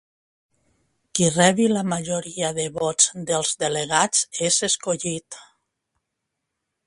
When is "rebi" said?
1.33-1.67